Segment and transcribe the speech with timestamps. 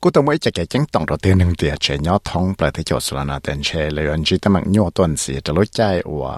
[0.00, 5.80] กูต้องไม่จะเกจังต้องรถเต้นเดียเชยอท้องประเทศจสลานาเตนเชเลยอันจีตมังยัวต้นสีจะรู้ใจ
[6.20, 6.34] ว่า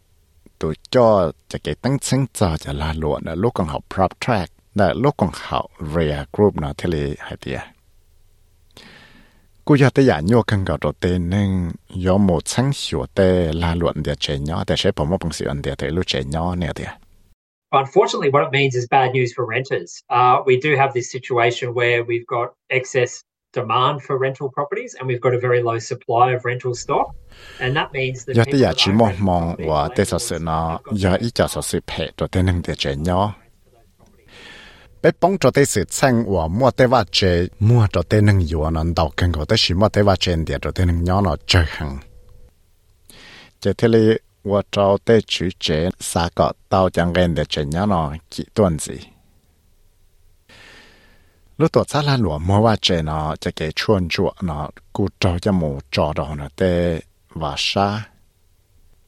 [0.58, 4.10] tụi cho cho cái tăng sinh cho cho là luôn là lúc còn học prop
[4.20, 7.60] track là lúc còn học rear group nó thế là hay tiệt
[9.64, 11.70] cú giờ tới giờ nhau cần gặp đầu tiên nên
[12.06, 15.32] có một sáng sửa để là luận để chế nhỏ để sẽ bỏ một bằng
[15.32, 16.88] sự để thấy lúc chế nhỏ nè tiệt
[17.72, 20.02] Unfortunately, what it means is bad news for renters.
[20.10, 23.22] Uh, we do have this situation where we've got excess
[28.37, 31.61] ya te ya chi mo mong wa te sa se na ya i cha sa
[31.61, 33.33] se phe to te nang de che nyo.
[35.01, 38.41] Pe pong cho te se chang wa mo te wa che mo cho te nang
[38.41, 41.01] yu an an dao kang ko te shi mo te wa chen cho te nang
[41.03, 42.01] nyo no che hang
[43.61, 47.65] che te le wa chao te chu che sa ko tao chang gen de che
[47.65, 49.16] nyo no ki tuan zi
[51.57, 55.39] lúc tổ sát là lúa mua và nó chế cái chuồn chuột nó cụ trâu
[55.39, 58.03] cho mù trò đó nó tê và sa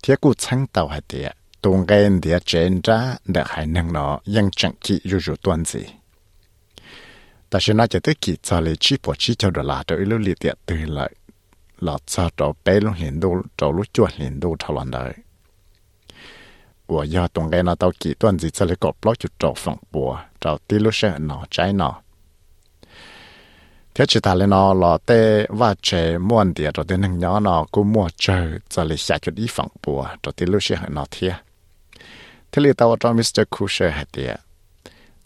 [0.04, 1.30] thế cụ chăng tàu hay tía
[1.62, 5.66] tuôn gen tía trên ra để hải năng nó ยัง chẳng kỹ dù dù tuần
[5.66, 5.86] gì
[7.50, 9.96] ta sẽ nói cho tới kỹ cho lấy chi bỏ chi cho đồ là cho
[9.96, 11.12] lưu liệt tía từ lại
[11.80, 12.54] là cho đồ。
[24.00, 27.66] Thế chỉ ta lên nó là tê và chế muôn địa, rồi đến hàng nhỏ nó
[27.72, 31.06] cũng mua chờ cho lấy xa chút ý phẳng bùa, rồi tới lúc sẽ nó
[31.12, 31.34] thiệt
[32.52, 33.42] thế lý tao cho Mr.
[33.50, 34.36] Kusher hạt địa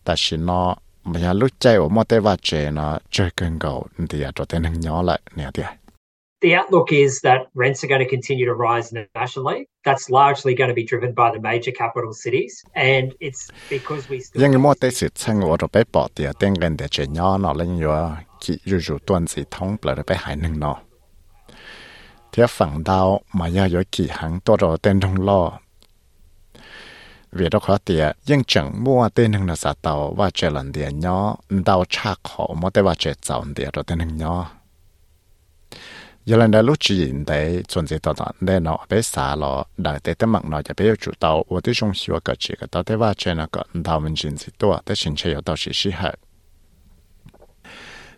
[0.03, 3.59] ta chỉ nó, mà nhà lúc chạy ở mua tê và chế nó chơi cơn
[3.59, 5.69] gạo địa rồi đến hàng nhỏ lại, nè địa
[6.43, 9.59] The outlook is that rents are going to continue to rise nationally.
[9.85, 12.53] That's largely going to be driven by the major capital cities.
[12.75, 14.41] And it's because we still.
[14.41, 17.37] ยัง mua tê sự sang ở rồi bé bỏ địa tên gần địa chế nhỏ
[17.37, 18.09] nó lên rồi
[18.39, 20.75] chỉ rủ rủ tuần gì thông rồi bé hải nâng nó
[22.31, 25.59] thế phẳng đau mà ya có kỳ hàng to rồi tên trong lo
[27.31, 30.71] vì đó khó tiệt nhưng chẳng mua tên hưng là xã tàu và chơi lần
[30.71, 34.51] địa nhỏ đau cha khó mua tên và chơi giàu địa rồi tên hưng nhỏ
[36.25, 38.13] giờ lần đó lúc chỉ hiện tại chuẩn bị tạo
[38.61, 41.91] nó bé xả lọ đại tế tế nó giờ bé chủ tàu và tôi trong
[42.07, 44.95] hiểu cái chỉ cái tàu tế va trên nó cái mình chính sĩ tua tế
[44.95, 46.15] chính chế tàu sĩ sĩ hệ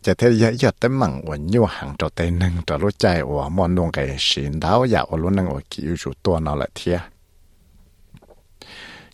[0.03, 1.37] giờ thế giờ giờ tế mạng và
[1.69, 5.17] hàng trò tế nâng trò lúc chạy và mòn luôn cái xin đáo giờ và
[5.17, 6.99] luôn nâng và kiểu chủ tua nó lại thiệt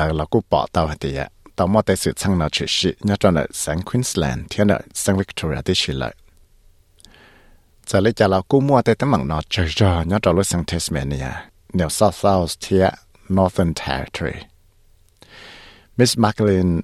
[3.82, 6.14] Queensland thiết là sang Victoria tới chỉ lại
[7.86, 10.64] giờ lấy cho là mua tới tấm mạng nó chơi rồi nhớ cho lúc sang
[10.64, 11.30] Tasmania,
[11.72, 12.90] New South Wales
[13.28, 14.46] Northern Territory
[15.96, 16.80] Miss Macklin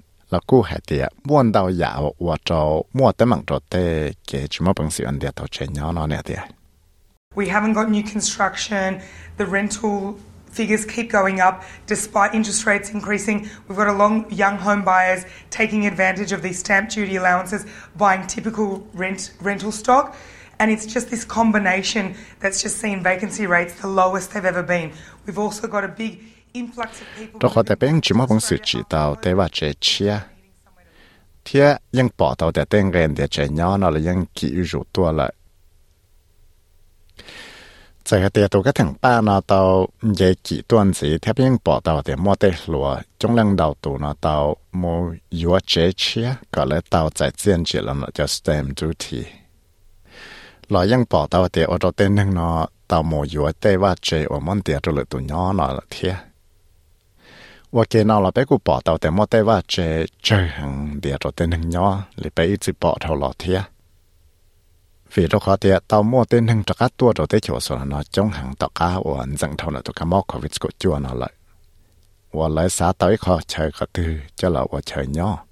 [7.37, 9.03] We haven't got new construction.
[9.37, 13.49] The rental figures keep going up despite interest rates increasing.
[13.69, 17.65] We've got a long young home buyers taking advantage of these stamp duty allowances,
[17.97, 20.17] buying typical rent rental stock.
[20.59, 24.93] And it's just this combination that's just seen vacancy rates the lowest they've ever been.
[25.25, 26.21] We've also got a big
[26.56, 27.40] influx of people.
[27.40, 30.20] Cho họ tại bên chỉ mà bằng sự chỉ đạo tế và chế chia.
[31.46, 34.84] Thế nhưng bỏ tàu để tên gần để chế nhỏ nó là nhưng kỹ rủ
[34.94, 35.34] tua lại.
[38.10, 41.80] Tại cái tiệt cái thằng ba nó tàu dễ kỹ tuần gì thế bên bỏ
[41.80, 46.36] tàu để mua tê lúa trong lần đầu tụ nó tàu mua yếu chế chia
[46.52, 49.24] có lẽ tàu tại diện chỉ là nó cho stamp duty.
[50.74, 52.58] เรายังปอตาวเตียอเราเต้นนึงเนาะ
[52.90, 56.14] ตาวโมอยู่เต้ว่าเจอมันเตียจุลตุญอเนาะเทีย
[57.76, 59.76] ว่าเกนเอาเราไปกูปอตาวแต่มอเต้ว่าเจ
[60.24, 61.88] เจอหังเดียเราเต้นนึงยอ
[62.20, 63.60] หรือไปอีจิปอเท่าหลอเทีย
[65.14, 68.30] vì đó khó thì tao mua tên hàng chắc tua rồi tới chỗ số nó trong
[68.30, 71.14] hàng tao cá và anh dẫn thâu là tao cá mò covid của chua nó
[71.14, 71.32] lại
[72.32, 74.04] và lại xã tới khó chơi khó tư
[74.36, 75.46] cho là và chơi nhỏ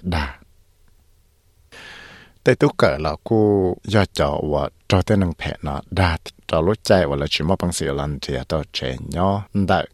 [2.54, 5.32] tôi cỡ là cú giờ chọn và cho tên nâng
[5.62, 9.44] nó đà cho lúc chạy là chỉ một bằng sự lần thì tôi chạy nhỏ
[9.52, 9.87] đại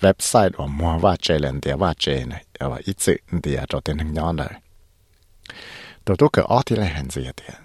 [0.00, 3.96] website của mua và chạy thì và chạy này và ít sự thì cho tên
[3.96, 4.60] nâng này
[6.04, 7.56] tôi tôi cỡ ở thì là hẹn gì vậy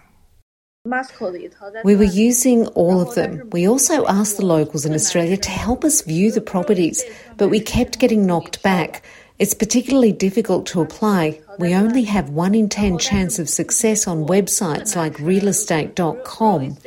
[1.83, 3.49] We were using all of them.
[3.51, 7.03] We also asked the locals in Australia to help us view the properties,
[7.37, 9.03] but we kept getting knocked back.
[9.39, 11.39] It's particularly difficult to apply.
[11.59, 16.77] We only have 1 in 10 chance of success on websites like realestate.com.